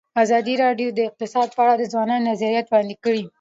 [0.23, 3.23] ازادي راډیو د اقتصاد په اړه د ځوانانو نظریات وړاندې کړي.